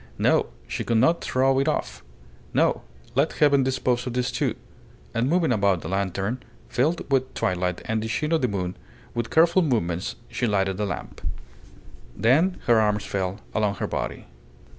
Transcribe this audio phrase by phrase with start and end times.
[0.17, 2.03] No; she could not throw it off.
[2.55, 2.81] No;
[3.13, 4.55] let Heaven dispose of these two.
[5.13, 8.77] And moving about the lantern, filled with twilight and the sheen of the moon,
[9.13, 11.21] with careful movements she lighted the lamp.
[12.17, 14.25] Then her arms fell along her body.